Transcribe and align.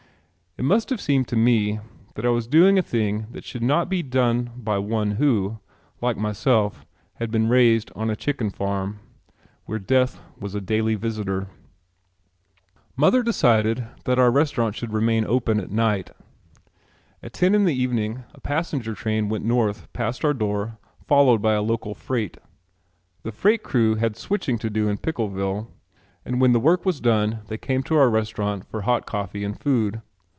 It 0.57 0.65
must 0.65 0.89
have 0.89 0.99
seemed 1.01 1.29
to 1.29 1.37
me 1.37 1.79
that 2.15 2.25
I 2.25 2.29
was 2.29 2.45
doing 2.45 2.77
a 2.77 2.81
thing 2.81 3.27
that 3.31 3.45
should 3.45 3.63
not 3.63 3.87
be 3.87 4.03
done 4.03 4.49
by 4.57 4.77
one 4.79 5.11
who, 5.11 5.59
like 6.01 6.17
myself, 6.17 6.85
had 7.15 7.31
been 7.31 7.47
raised 7.47 7.89
on 7.95 8.09
a 8.09 8.17
chicken 8.17 8.49
farm 8.49 8.99
where 9.65 9.79
death 9.79 10.19
was 10.37 10.53
a 10.53 10.59
daily 10.59 10.95
visitor. 10.95 11.47
Mother 12.97 13.23
decided 13.23 13.87
that 14.03 14.19
our 14.19 14.29
restaurant 14.29 14.75
should 14.75 14.91
remain 14.91 15.23
open 15.25 15.57
at 15.61 15.71
night. 15.71 16.11
At 17.23 17.31
ten 17.31 17.55
in 17.55 17.63
the 17.63 17.73
evening 17.81 18.25
a 18.33 18.41
passenger 18.41 18.93
train 18.93 19.29
went 19.29 19.45
north 19.45 19.91
past 19.93 20.25
our 20.25 20.33
door 20.33 20.77
followed 21.07 21.41
by 21.41 21.53
a 21.53 21.61
local 21.61 21.95
freight. 21.95 22.37
The 23.23 23.31
freight 23.31 23.63
crew 23.63 23.95
had 23.95 24.17
switching 24.17 24.57
to 24.59 24.69
do 24.69 24.89
in 24.89 24.97
Pickleville 24.97 25.69
and 26.25 26.41
when 26.41 26.51
the 26.51 26.59
work 26.59 26.85
was 26.85 26.99
done 26.99 27.39
they 27.47 27.57
came 27.57 27.83
to 27.83 27.95
our 27.95 28.09
restaurant 28.09 28.65
for 28.67 28.81
hot 28.81 29.05
coffee 29.05 29.45
and 29.45 29.57
food. 29.57 30.01